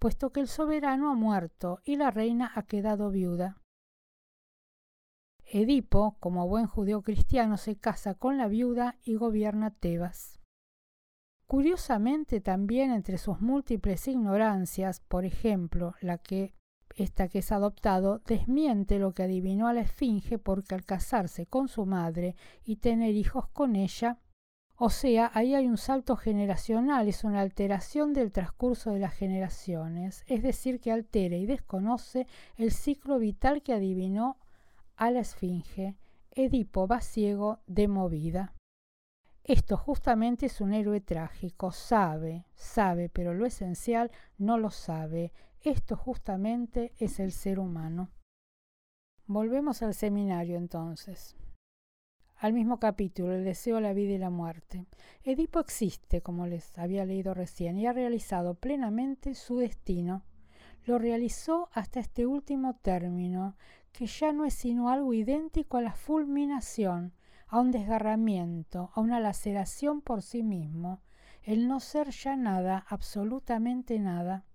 puesto 0.00 0.30
que 0.30 0.40
el 0.40 0.48
soberano 0.48 1.10
ha 1.10 1.14
muerto 1.14 1.80
y 1.84 1.96
la 1.96 2.10
reina 2.10 2.50
ha 2.56 2.62
quedado 2.62 3.10
viuda. 3.10 3.60
Edipo, 5.44 6.16
como 6.20 6.48
buen 6.48 6.66
judío 6.66 7.02
cristiano, 7.02 7.58
se 7.58 7.76
casa 7.76 8.14
con 8.14 8.38
la 8.38 8.48
viuda 8.48 8.96
y 9.04 9.16
gobierna 9.16 9.70
Tebas. 9.70 10.40
Curiosamente 11.46 12.40
también 12.40 12.92
entre 12.92 13.18
sus 13.18 13.40
múltiples 13.40 14.08
ignorancias, 14.08 15.00
por 15.00 15.24
ejemplo, 15.24 15.94
la 16.00 16.16
que 16.18 16.54
esta 16.96 17.28
que 17.28 17.40
es 17.40 17.52
adoptado 17.52 18.20
desmiente 18.26 18.98
lo 18.98 19.12
que 19.12 19.24
adivinó 19.24 19.68
a 19.68 19.74
la 19.74 19.82
esfinge 19.82 20.38
porque 20.38 20.74
al 20.74 20.84
casarse 20.84 21.46
con 21.46 21.68
su 21.68 21.84
madre 21.84 22.36
y 22.64 22.76
tener 22.76 23.14
hijos 23.14 23.48
con 23.48 23.76
ella, 23.76 24.18
o 24.82 24.88
sea, 24.88 25.30
ahí 25.34 25.54
hay 25.54 25.66
un 25.66 25.76
salto 25.76 26.16
generacional, 26.16 27.06
es 27.06 27.22
una 27.22 27.42
alteración 27.42 28.14
del 28.14 28.32
transcurso 28.32 28.92
de 28.92 29.00
las 29.00 29.12
generaciones, 29.12 30.24
es 30.26 30.42
decir, 30.42 30.80
que 30.80 30.90
altera 30.90 31.36
y 31.36 31.44
desconoce 31.44 32.26
el 32.56 32.72
ciclo 32.72 33.18
vital 33.18 33.60
que 33.60 33.74
adivinó 33.74 34.38
a 34.96 35.10
la 35.10 35.20
esfinge. 35.20 35.98
Edipo 36.30 36.86
va 36.86 37.02
ciego 37.02 37.60
de 37.66 37.88
movida. 37.88 38.54
Esto 39.44 39.76
justamente 39.76 40.46
es 40.46 40.62
un 40.62 40.72
héroe 40.72 41.02
trágico, 41.02 41.72
sabe, 41.72 42.46
sabe, 42.54 43.10
pero 43.10 43.34
lo 43.34 43.44
esencial 43.44 44.10
no 44.38 44.56
lo 44.56 44.70
sabe, 44.70 45.34
esto 45.60 45.94
justamente 45.94 46.94
es 46.96 47.20
el 47.20 47.32
ser 47.32 47.58
humano. 47.58 48.08
Volvemos 49.26 49.82
al 49.82 49.92
seminario 49.92 50.56
entonces. 50.56 51.36
Al 52.40 52.54
mismo 52.54 52.80
capítulo, 52.80 53.34
el 53.34 53.44
deseo, 53.44 53.80
la 53.80 53.92
vida 53.92 54.14
y 54.14 54.18
la 54.18 54.30
muerte. 54.30 54.86
Edipo 55.24 55.60
existe, 55.60 56.22
como 56.22 56.46
les 56.46 56.78
había 56.78 57.04
leído 57.04 57.34
recién, 57.34 57.76
y 57.76 57.86
ha 57.86 57.92
realizado 57.92 58.54
plenamente 58.54 59.34
su 59.34 59.58
destino. 59.58 60.22
Lo 60.86 60.98
realizó 60.98 61.68
hasta 61.74 62.00
este 62.00 62.26
último 62.26 62.76
término, 62.76 63.58
que 63.92 64.06
ya 64.06 64.32
no 64.32 64.46
es 64.46 64.54
sino 64.54 64.88
algo 64.88 65.12
idéntico 65.12 65.76
a 65.76 65.82
la 65.82 65.92
fulminación, 65.92 67.12
a 67.46 67.60
un 67.60 67.72
desgarramiento, 67.72 68.90
a 68.94 69.00
una 69.00 69.20
laceración 69.20 70.00
por 70.00 70.22
sí 70.22 70.42
mismo, 70.42 71.02
el 71.42 71.68
no 71.68 71.78
ser 71.78 72.08
ya 72.08 72.36
nada, 72.36 72.86
absolutamente 72.88 73.98
nada 73.98 74.46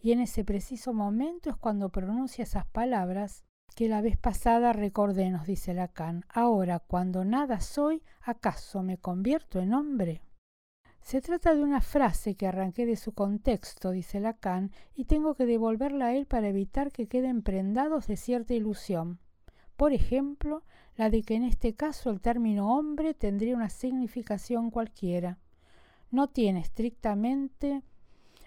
y 0.00 0.12
en 0.12 0.20
ese 0.20 0.44
preciso 0.44 0.92
momento 0.92 1.50
es 1.50 1.56
cuando 1.56 1.88
pronuncia 1.88 2.44
esas 2.44 2.66
palabras 2.66 3.44
que 3.76 3.88
la 3.90 4.00
vez 4.00 4.16
pasada 4.16 4.72
recordé, 4.72 5.30
nos 5.30 5.46
dice 5.46 5.74
Lacan. 5.74 6.24
Ahora, 6.30 6.78
cuando 6.78 7.26
nada 7.26 7.60
soy, 7.60 8.02
¿acaso 8.22 8.82
me 8.82 8.96
convierto 8.96 9.60
en 9.60 9.74
hombre? 9.74 10.22
Se 11.02 11.20
trata 11.20 11.54
de 11.54 11.62
una 11.62 11.82
frase 11.82 12.36
que 12.36 12.46
arranqué 12.46 12.86
de 12.86 12.96
su 12.96 13.12
contexto, 13.12 13.90
dice 13.90 14.18
Lacan, 14.18 14.72
y 14.94 15.04
tengo 15.04 15.34
que 15.34 15.44
devolverla 15.44 16.06
a 16.06 16.14
él 16.14 16.24
para 16.24 16.48
evitar 16.48 16.90
que 16.90 17.06
queden 17.06 17.42
prendados 17.42 18.06
de 18.06 18.16
cierta 18.16 18.54
ilusión. 18.54 19.18
Por 19.76 19.92
ejemplo, 19.92 20.62
la 20.96 21.10
de 21.10 21.22
que 21.22 21.34
en 21.34 21.44
este 21.44 21.74
caso 21.74 22.08
el 22.08 22.22
término 22.22 22.74
hombre 22.74 23.12
tendría 23.12 23.54
una 23.54 23.68
significación 23.68 24.70
cualquiera. 24.70 25.38
No 26.10 26.28
tiene 26.28 26.60
estrictamente 26.60 27.82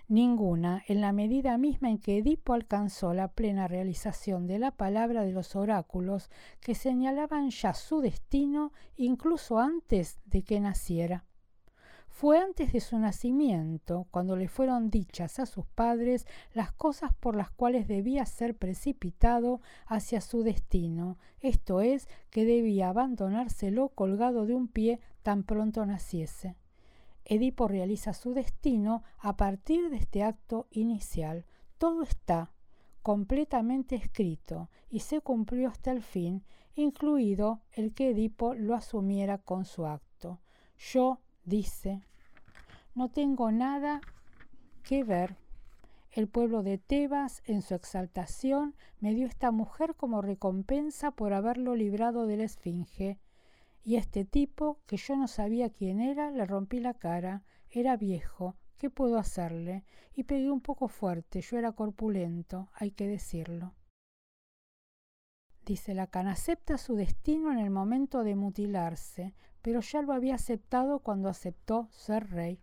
Ninguna, 0.09 0.83
en 0.87 1.01
la 1.01 1.11
medida 1.11 1.55
misma 1.59 1.91
en 1.91 1.99
que 1.99 2.17
Edipo 2.17 2.53
alcanzó 2.53 3.13
la 3.13 3.27
plena 3.27 3.67
realización 3.67 4.47
de 4.47 4.57
la 4.57 4.71
palabra 4.71 5.21
de 5.23 5.31
los 5.31 5.55
oráculos 5.55 6.31
que 6.61 6.73
señalaban 6.73 7.51
ya 7.51 7.75
su 7.75 8.01
destino 8.01 8.73
incluso 8.97 9.59
antes 9.59 10.19
de 10.25 10.41
que 10.41 10.59
naciera. 10.59 11.25
Fue 12.07 12.39
antes 12.39 12.73
de 12.73 12.79
su 12.79 12.97
nacimiento, 12.97 14.07
cuando 14.09 14.35
le 14.35 14.47
fueron 14.47 14.89
dichas 14.89 15.37
a 15.37 15.45
sus 15.45 15.67
padres 15.67 16.25
las 16.53 16.71
cosas 16.71 17.13
por 17.13 17.35
las 17.35 17.51
cuales 17.51 17.87
debía 17.87 18.25
ser 18.25 18.57
precipitado 18.57 19.61
hacia 19.85 20.21
su 20.21 20.41
destino, 20.41 21.19
esto 21.39 21.81
es, 21.81 22.09
que 22.31 22.45
debía 22.45 22.89
abandonárselo 22.89 23.89
colgado 23.89 24.47
de 24.47 24.55
un 24.55 24.69
pie 24.69 24.99
tan 25.21 25.43
pronto 25.43 25.85
naciese. 25.85 26.55
Edipo 27.29 27.67
realiza 27.67 28.13
su 28.13 28.33
destino 28.33 29.03
a 29.19 29.37
partir 29.37 29.91
de 29.91 29.97
este 29.97 30.23
acto 30.23 30.65
inicial. 30.71 31.45
Todo 31.77 32.01
está 32.01 32.51
completamente 33.03 33.95
escrito 33.95 34.71
y 34.89 35.01
se 35.01 35.21
cumplió 35.21 35.69
hasta 35.69 35.91
el 35.91 36.01
fin, 36.01 36.43
incluido 36.73 37.61
el 37.71 37.93
que 37.93 38.09
Edipo 38.09 38.55
lo 38.55 38.73
asumiera 38.73 39.37
con 39.37 39.65
su 39.65 39.85
acto. 39.85 40.39
Yo, 40.79 41.19
dice, 41.45 42.01
no 42.95 43.09
tengo 43.09 43.51
nada 43.51 44.01
que 44.81 45.03
ver. 45.03 45.35
El 46.11 46.27
pueblo 46.27 46.63
de 46.63 46.79
Tebas, 46.79 47.43
en 47.45 47.61
su 47.61 47.75
exaltación, 47.75 48.73
me 49.01 49.13
dio 49.13 49.27
esta 49.27 49.51
mujer 49.51 49.93
como 49.93 50.23
recompensa 50.23 51.11
por 51.11 51.33
haberlo 51.33 51.75
librado 51.75 52.25
de 52.25 52.37
la 52.37 52.45
Esfinge. 52.45 53.19
Y 53.89 53.95
este 53.95 54.23
tipo, 54.23 54.77
que 54.85 54.97
yo 54.97 55.15
no 55.15 55.27
sabía 55.27 55.71
quién 55.71 55.99
era, 55.99 56.29
le 56.29 56.45
rompí 56.45 56.79
la 56.79 56.93
cara. 56.93 57.41
Era 57.71 57.97
viejo. 57.97 58.55
¿Qué 58.77 58.91
puedo 58.91 59.17
hacerle? 59.17 59.83
Y 60.13 60.25
pegué 60.25 60.51
un 60.51 60.61
poco 60.61 60.89
fuerte. 60.89 61.41
Yo 61.41 61.57
era 61.57 61.71
corpulento, 61.71 62.69
hay 62.75 62.91
que 62.91 63.07
decirlo. 63.07 63.73
Dice 65.65 65.95
Lacan, 65.95 66.27
acepta 66.27 66.77
su 66.77 66.93
destino 66.93 67.51
en 67.51 67.57
el 67.57 67.71
momento 67.71 68.23
de 68.23 68.35
mutilarse, 68.35 69.33
pero 69.63 69.79
ya 69.79 70.03
lo 70.03 70.13
había 70.13 70.35
aceptado 70.35 70.99
cuando 70.99 71.27
aceptó 71.27 71.87
ser 71.89 72.29
rey. 72.29 72.61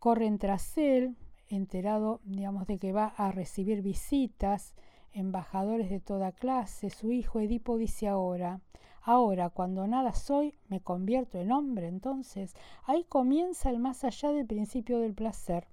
Corren 0.00 0.38
tras 0.38 0.76
él, 0.76 1.16
enterado, 1.46 2.20
digamos, 2.24 2.66
de 2.66 2.80
que 2.80 2.92
va 2.92 3.06
a 3.06 3.30
recibir 3.30 3.80
visitas, 3.80 4.74
embajadores 5.12 5.88
de 5.88 6.00
toda 6.00 6.32
clase, 6.32 6.90
su 6.90 7.12
hijo 7.12 7.38
Edipo 7.38 7.76
dice 7.76 8.08
ahora, 8.08 8.60
ahora 9.02 9.50
cuando 9.50 9.86
nada 9.86 10.12
soy, 10.12 10.54
me 10.68 10.80
convierto 10.80 11.38
en 11.38 11.52
hombre, 11.52 11.88
entonces 11.88 12.54
ahí 12.84 13.04
comienza 13.04 13.70
el 13.70 13.78
más 13.78 14.04
allá 14.04 14.32
del 14.32 14.46
principio 14.46 14.98
del 14.98 15.14
placer. 15.14 15.68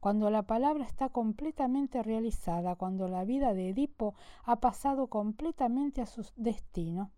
Cuando 0.00 0.30
la 0.30 0.44
palabra 0.44 0.84
está 0.84 1.08
completamente 1.08 2.02
realizada, 2.02 2.76
cuando 2.76 3.08
la 3.08 3.24
vida 3.24 3.52
de 3.52 3.70
Edipo 3.70 4.14
ha 4.44 4.56
pasado 4.56 5.08
completamente 5.08 6.00
a 6.00 6.06
su 6.06 6.24
destino. 6.36 7.10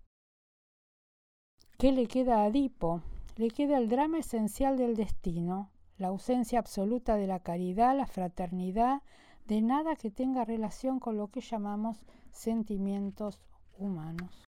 ¿Qué 1.79 1.93
le 1.93 2.07
queda 2.07 2.43
a 2.43 2.47
Edipo? 2.47 3.03
Le 3.37 3.51
queda 3.51 3.77
el 3.79 3.89
drama 3.89 4.19
esencial 4.19 4.79
del 4.79 4.97
destino, 4.97 5.71
la 5.99 6.09
ausencia 6.09 6.59
absoluta 6.59 7.17
de 7.17 7.27
la 7.27 7.41
caridad, 7.41 7.97
la 7.97 8.07
fraternidad, 8.07 9.03
de 9.47 9.61
nada 9.61 9.97
que 9.97 10.11
tenga 10.11 10.45
relación 10.45 11.01
con 11.01 11.17
lo 11.17 11.29
que 11.29 11.41
llamamos 11.41 12.05
sentimientos 12.31 13.41
humanos. 13.79 14.50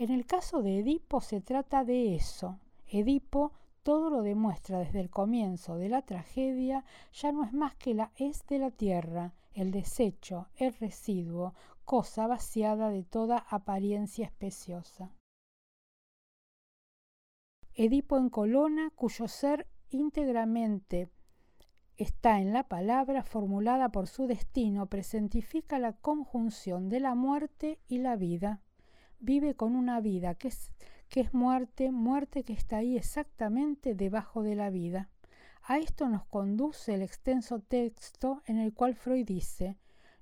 En 0.00 0.10
el 0.10 0.24
caso 0.24 0.62
de 0.62 0.78
Edipo 0.78 1.20
se 1.20 1.42
trata 1.42 1.84
de 1.84 2.14
eso. 2.14 2.58
Edipo 2.88 3.52
todo 3.82 4.08
lo 4.08 4.22
demuestra 4.22 4.78
desde 4.78 4.98
el 4.98 5.10
comienzo 5.10 5.76
de 5.76 5.90
la 5.90 6.00
tragedia, 6.00 6.86
ya 7.12 7.32
no 7.32 7.44
es 7.44 7.52
más 7.52 7.74
que 7.74 7.92
la 7.92 8.10
es 8.16 8.46
de 8.46 8.58
la 8.58 8.70
tierra, 8.70 9.34
el 9.52 9.72
desecho, 9.72 10.48
el 10.56 10.72
residuo, 10.72 11.52
cosa 11.84 12.26
vaciada 12.26 12.88
de 12.88 13.02
toda 13.02 13.44
apariencia 13.50 14.24
especiosa. 14.24 15.12
Edipo 17.74 18.16
en 18.16 18.30
Colona, 18.30 18.92
cuyo 18.96 19.28
ser 19.28 19.66
íntegramente 19.90 21.10
está 21.98 22.40
en 22.40 22.54
la 22.54 22.68
palabra 22.68 23.22
formulada 23.22 23.90
por 23.90 24.06
su 24.06 24.26
destino, 24.26 24.86
presentifica 24.86 25.78
la 25.78 25.92
conjunción 25.92 26.88
de 26.88 27.00
la 27.00 27.14
muerte 27.14 27.78
y 27.86 27.98
la 27.98 28.16
vida. 28.16 28.62
Vive 29.20 29.54
con 29.54 29.76
una 29.76 30.00
vida 30.00 30.34
que 30.34 30.48
es, 30.48 30.72
que 31.08 31.20
es 31.20 31.34
muerte, 31.34 31.90
muerte 31.90 32.42
que 32.42 32.52
está 32.52 32.78
ahí 32.78 32.96
exactamente 32.96 33.94
debajo 33.94 34.42
de 34.42 34.54
la 34.54 34.70
vida. 34.70 35.08
A 35.62 35.78
esto 35.78 36.08
nos 36.08 36.24
conduce 36.24 36.94
el 36.94 37.02
extenso 37.02 37.60
texto 37.60 38.42
en 38.46 38.58
el 38.58 38.72
cual 38.72 38.94
Freud 38.94 39.26
dice, 39.26 39.76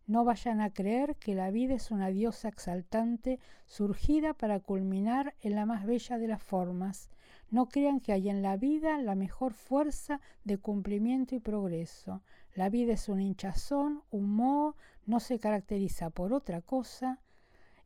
no 0.07 0.25
vayan 0.25 0.61
a 0.61 0.73
creer 0.73 1.17
que 1.17 1.35
la 1.35 1.51
vida 1.51 1.75
es 1.75 1.91
una 1.91 2.09
diosa 2.09 2.49
exaltante 2.49 3.39
surgida 3.67 4.35
para 4.35 4.59
culminar 4.59 5.35
en 5.43 5.55
la 5.55 5.65
más 5.65 5.87
bella 5.87 6.19
de 6.19 6.29
las 6.29 6.43
formas, 6.43 7.09
no 7.51 7.69
crean 7.69 8.01
que 8.01 8.13
hay 8.13 8.29
en 8.29 8.43
la 8.43 8.57
vida 8.57 8.99
la 8.99 9.15
mejor 9.15 9.55
fuerza 9.55 10.21
de 10.45 10.59
cumplimiento 10.59 11.35
y 11.35 11.41
progreso. 11.41 12.23
La 12.55 12.69
vida 12.69 12.93
es 12.93 13.09
un 13.09 13.21
hinchazón, 13.21 14.03
un 14.11 14.35
moho, 14.35 14.77
no 15.07 15.21
se 15.21 15.39
caracteriza 15.39 16.11
por 16.11 16.33
otra 16.35 16.61
cosa, 16.61 17.21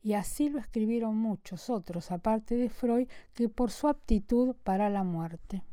y 0.03 0.13
así 0.13 0.49
lo 0.49 0.59
escribieron 0.59 1.15
muchos 1.17 1.69
otros, 1.69 2.11
aparte 2.11 2.57
de 2.57 2.69
Freud, 2.69 3.07
que 3.33 3.47
por 3.47 3.71
su 3.71 3.87
aptitud 3.87 4.53
para 4.63 4.89
la 4.89 5.03
muerte. 5.03 5.63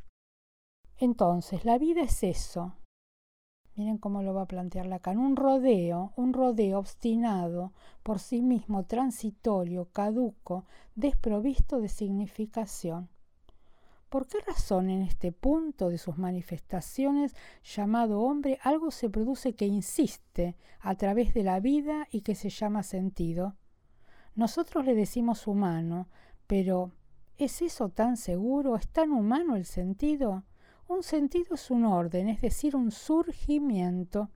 Entonces, 0.97 1.65
la 1.65 1.77
vida 1.77 2.01
es 2.01 2.23
eso. 2.23 2.73
Miren 3.75 3.97
cómo 3.97 4.23
lo 4.23 4.33
va 4.33 4.43
a 4.43 4.47
plantear 4.47 4.85
Lacan. 4.85 5.17
Un 5.17 5.35
rodeo, 5.35 6.13
un 6.15 6.33
rodeo 6.33 6.79
obstinado, 6.79 7.73
por 8.03 8.19
sí 8.19 8.41
mismo 8.41 8.85
transitorio, 8.85 9.89
caduco, 9.91 10.65
desprovisto 10.95 11.81
de 11.81 11.89
significación. 11.89 13.09
¿Por 14.07 14.27
qué 14.27 14.39
razón 14.45 14.89
en 14.89 15.01
este 15.01 15.31
punto 15.31 15.89
de 15.89 15.97
sus 15.97 16.17
manifestaciones 16.17 17.33
llamado 17.63 18.21
hombre 18.21 18.59
algo 18.61 18.91
se 18.91 19.09
produce 19.09 19.55
que 19.55 19.67
insiste 19.67 20.55
a 20.79 20.95
través 20.95 21.33
de 21.33 21.43
la 21.43 21.59
vida 21.59 22.07
y 22.11 22.21
que 22.21 22.35
se 22.35 22.49
llama 22.49 22.83
sentido? 22.83 23.55
Nosotros 24.35 24.85
le 24.85 24.95
decimos 24.95 25.47
humano, 25.47 26.07
pero 26.47 26.91
¿es 27.37 27.61
eso 27.61 27.89
tan 27.89 28.17
seguro? 28.17 28.75
¿Es 28.75 28.87
tan 28.87 29.11
humano 29.11 29.55
el 29.55 29.65
sentido? 29.65 30.43
Un 30.87 31.03
sentido 31.03 31.55
es 31.55 31.71
un 31.71 31.85
orden, 31.85 32.29
es 32.29 32.41
decir, 32.41 32.75
un 32.75 32.91
surgimiento. 32.91 34.29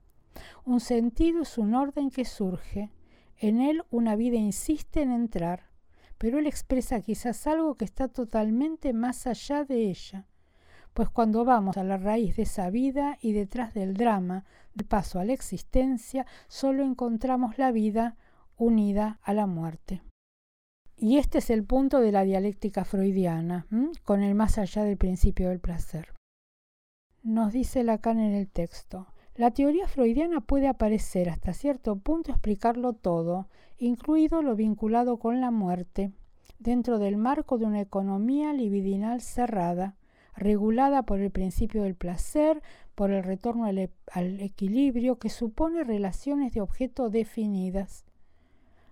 Un 0.64 0.80
sentido 0.80 1.42
es 1.42 1.58
un 1.58 1.74
orden 1.74 2.10
que 2.10 2.24
surge. 2.24 2.90
En 3.38 3.60
él 3.60 3.82
una 3.90 4.16
vida 4.16 4.36
insiste 4.36 5.02
en 5.02 5.12
entrar 5.12 5.76
pero 6.18 6.38
él 6.38 6.46
expresa 6.46 7.00
quizás 7.00 7.46
algo 7.46 7.74
que 7.74 7.84
está 7.84 8.08
totalmente 8.08 8.92
más 8.92 9.26
allá 9.26 9.64
de 9.64 9.90
ella. 9.90 10.26
Pues 10.94 11.10
cuando 11.10 11.44
vamos 11.44 11.76
a 11.76 11.84
la 11.84 11.98
raíz 11.98 12.36
de 12.36 12.44
esa 12.44 12.70
vida 12.70 13.18
y 13.20 13.32
detrás 13.32 13.74
del 13.74 13.94
drama, 13.94 14.44
de 14.74 14.84
paso 14.84 15.18
a 15.20 15.24
la 15.24 15.34
existencia, 15.34 16.24
solo 16.48 16.84
encontramos 16.84 17.58
la 17.58 17.70
vida 17.70 18.16
unida 18.56 19.18
a 19.22 19.34
la 19.34 19.46
muerte. 19.46 20.02
Y 20.96 21.18
este 21.18 21.38
es 21.38 21.50
el 21.50 21.64
punto 21.64 22.00
de 22.00 22.12
la 22.12 22.24
dialéctica 22.24 22.84
freudiana, 22.84 23.66
con 24.04 24.22
el 24.22 24.34
más 24.34 24.58
allá 24.58 24.82
del 24.84 24.96
principio 24.96 25.50
del 25.50 25.60
placer. 25.60 26.14
Nos 27.22 27.52
dice 27.52 27.82
Lacan 27.84 28.18
en 28.18 28.32
el 28.32 28.48
texto, 28.48 29.08
la 29.34 29.50
teoría 29.50 29.86
freudiana 29.86 30.40
puede 30.40 30.66
aparecer 30.66 31.28
hasta 31.28 31.52
cierto 31.52 31.96
punto 31.96 32.30
explicarlo 32.30 32.94
todo, 32.94 33.48
incluido 33.76 34.40
lo 34.40 34.56
vinculado 34.56 35.18
con 35.18 35.42
la 35.42 35.50
muerte, 35.50 36.10
dentro 36.58 36.98
del 36.98 37.18
marco 37.18 37.58
de 37.58 37.66
una 37.66 37.82
economía 37.82 38.54
libidinal 38.54 39.20
cerrada, 39.20 39.96
regulada 40.34 41.02
por 41.02 41.20
el 41.20 41.30
principio 41.30 41.82
del 41.82 41.94
placer, 41.94 42.62
por 42.94 43.10
el 43.10 43.24
retorno 43.24 43.66
al, 43.66 43.78
equilibrio 44.40 45.18
que 45.18 45.28
supone 45.28 45.84
relaciones 45.84 46.54
de 46.54 46.62
objeto 46.62 47.10
definidas, 47.10 48.05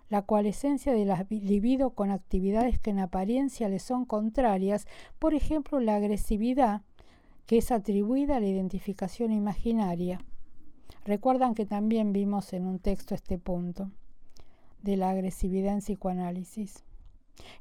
la 0.09 0.23
cual 0.23 0.47
esencia 0.47 0.93
de 0.93 1.05
la 1.05 1.27
libido 1.31 1.91
con 1.91 2.11
actividades 2.11 2.79
que 2.79 2.91
en 2.91 2.99
apariencia 2.99 3.69
le 3.69 3.79
son 3.79 4.05
contrarias, 4.05 4.87
por 5.19 5.35
ejemplo 5.35 5.81
la 5.81 5.97
agresividad, 5.97 6.83
que 7.47 7.59
es 7.59 7.71
atribuida 7.71 8.37
a 8.37 8.41
la 8.41 8.47
identificación 8.47 9.33
imaginaria. 9.33 10.21
Recuerdan 11.05 11.55
que 11.55 11.67
también 11.67 12.13
vimos 12.13 12.53
en 12.53 12.67
un 12.67 12.79
texto 12.79 13.15
este 13.15 13.39
punto 13.39 13.91
de 14.83 14.97
la 14.97 15.11
agresividad 15.11 15.75
en 15.75 15.81
psicoanálisis. 15.81 16.85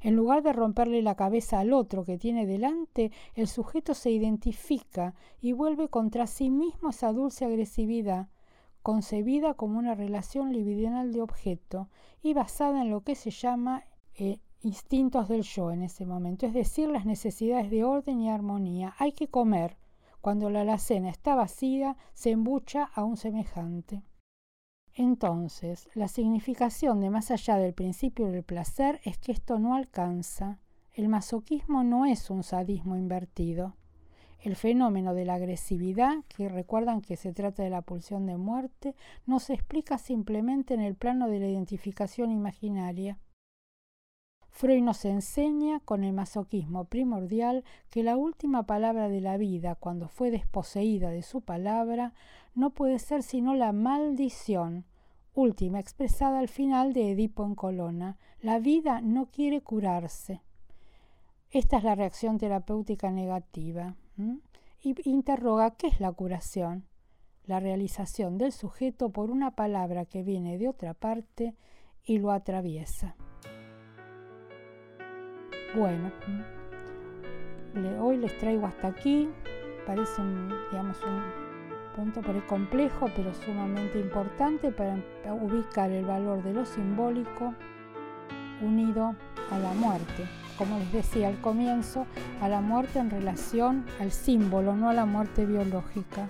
En 0.00 0.14
lugar 0.14 0.42
de 0.42 0.52
romperle 0.52 1.02
la 1.02 1.16
cabeza 1.16 1.58
al 1.58 1.72
otro 1.72 2.04
que 2.04 2.16
tiene 2.16 2.46
delante, 2.46 3.10
el 3.34 3.48
sujeto 3.48 3.94
se 3.94 4.10
identifica 4.10 5.14
y 5.40 5.52
vuelve 5.52 5.88
contra 5.88 6.26
sí 6.26 6.50
mismo 6.50 6.90
esa 6.90 7.12
dulce 7.12 7.44
agresividad, 7.44 8.28
concebida 8.84 9.54
como 9.54 9.78
una 9.78 9.94
relación 9.94 10.52
libidinal 10.52 11.10
de 11.10 11.22
objeto 11.22 11.88
y 12.22 12.34
basada 12.34 12.82
en 12.82 12.90
lo 12.90 13.00
que 13.00 13.14
se 13.14 13.30
llama 13.30 13.82
eh, 14.14 14.40
instintos 14.60 15.26
del 15.30 15.42
yo 15.42 15.72
en 15.72 15.82
ese 15.82 16.04
momento, 16.04 16.44
es 16.44 16.52
decir, 16.52 16.90
las 16.90 17.06
necesidades 17.06 17.70
de 17.70 17.82
orden 17.82 18.20
y 18.20 18.28
armonía. 18.28 18.94
Hay 18.98 19.12
que 19.12 19.28
comer, 19.28 19.78
cuando 20.20 20.50
la 20.50 20.60
alacena 20.60 21.08
está 21.08 21.34
vacía, 21.34 21.96
se 22.12 22.32
embucha 22.32 22.90
a 22.94 23.04
un 23.04 23.16
semejante. 23.16 24.02
Entonces, 24.92 25.88
la 25.94 26.06
significación 26.06 27.00
de 27.00 27.08
más 27.08 27.30
allá 27.30 27.56
del 27.56 27.72
principio 27.72 28.26
del 28.26 28.44
placer 28.44 29.00
es 29.04 29.16
que 29.16 29.32
esto 29.32 29.58
no 29.58 29.74
alcanza. 29.74 30.60
El 30.92 31.08
masoquismo 31.08 31.84
no 31.84 32.04
es 32.04 32.28
un 32.28 32.42
sadismo 32.42 32.96
invertido. 32.96 33.76
El 34.44 34.56
fenómeno 34.56 35.14
de 35.14 35.24
la 35.24 35.36
agresividad, 35.36 36.22
que 36.28 36.50
recuerdan 36.50 37.00
que 37.00 37.16
se 37.16 37.32
trata 37.32 37.62
de 37.62 37.70
la 37.70 37.80
pulsión 37.80 38.26
de 38.26 38.36
muerte, 38.36 38.94
no 39.24 39.40
se 39.40 39.54
explica 39.54 39.96
simplemente 39.96 40.74
en 40.74 40.82
el 40.82 40.96
plano 40.96 41.28
de 41.28 41.40
la 41.40 41.48
identificación 41.48 42.30
imaginaria. 42.30 43.16
Freud 44.50 44.82
nos 44.82 45.06
enseña 45.06 45.80
con 45.80 46.04
el 46.04 46.12
masoquismo 46.12 46.84
primordial 46.84 47.64
que 47.88 48.02
la 48.02 48.18
última 48.18 48.64
palabra 48.64 49.08
de 49.08 49.22
la 49.22 49.38
vida, 49.38 49.76
cuando 49.76 50.08
fue 50.08 50.30
desposeída 50.30 51.08
de 51.08 51.22
su 51.22 51.40
palabra, 51.40 52.12
no 52.54 52.68
puede 52.68 52.98
ser 52.98 53.22
sino 53.22 53.54
la 53.54 53.72
maldición, 53.72 54.84
última 55.32 55.80
expresada 55.80 56.38
al 56.38 56.48
final 56.48 56.92
de 56.92 57.12
Edipo 57.12 57.46
en 57.46 57.54
Colona. 57.54 58.18
La 58.42 58.58
vida 58.58 59.00
no 59.00 59.24
quiere 59.30 59.62
curarse. 59.62 60.42
Esta 61.50 61.78
es 61.78 61.84
la 61.84 61.94
reacción 61.94 62.36
terapéutica 62.36 63.10
negativa. 63.10 63.96
Y 64.16 64.94
interroga 65.08 65.72
qué 65.72 65.88
es 65.88 66.00
la 66.00 66.12
curación. 66.12 66.84
La 67.44 67.60
realización 67.60 68.38
del 68.38 68.52
sujeto 68.52 69.10
por 69.10 69.30
una 69.30 69.50
palabra 69.52 70.06
que 70.06 70.22
viene 70.22 70.56
de 70.58 70.68
otra 70.68 70.94
parte 70.94 71.54
y 72.04 72.18
lo 72.18 72.30
atraviesa. 72.30 73.16
Bueno, 75.76 76.12
hoy 78.00 78.16
les 78.16 78.36
traigo 78.38 78.66
hasta 78.66 78.88
aquí. 78.88 79.28
Parece 79.86 80.22
un, 80.22 80.48
digamos, 80.70 81.02
un 81.02 81.22
punto 81.94 82.22
por 82.22 82.34
el 82.34 82.46
complejo, 82.46 83.06
pero 83.14 83.34
sumamente 83.34 83.98
importante 83.98 84.70
para 84.70 84.96
ubicar 85.34 85.90
el 85.90 86.04
valor 86.04 86.42
de 86.42 86.52
lo 86.52 86.64
simbólico 86.64 87.54
unido 88.62 89.14
a 89.50 89.58
la 89.58 89.72
muerte. 89.74 90.24
Como 90.56 90.78
les 90.78 90.92
decía 90.92 91.28
al 91.28 91.40
comienzo, 91.40 92.06
a 92.40 92.48
la 92.48 92.60
muerte 92.60 92.98
en 92.98 93.10
relación 93.10 93.84
al 94.00 94.12
símbolo, 94.12 94.74
no 94.74 94.88
a 94.88 94.94
la 94.94 95.04
muerte 95.04 95.46
biológica, 95.46 96.28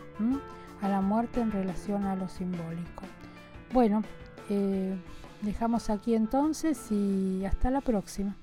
a 0.81 0.89
la 0.89 1.01
muerte 1.01 1.41
en 1.41 1.51
relación 1.51 2.05
a 2.05 2.17
lo 2.17 2.29
simbólico. 2.29 3.05
Bueno, 3.73 4.03
eh, 4.51 4.97
dejamos 5.43 5.91
aquí 5.91 6.15
entonces 6.15 6.91
y 6.91 7.45
hasta 7.45 7.71
la 7.71 7.81
próxima. 7.81 8.37